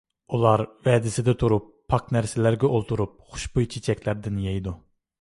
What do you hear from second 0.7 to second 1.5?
ۋەدىسىدە